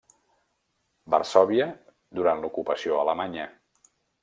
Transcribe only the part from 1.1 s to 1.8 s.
Varsòvia,